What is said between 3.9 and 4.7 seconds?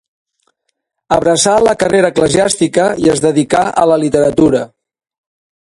la literatura.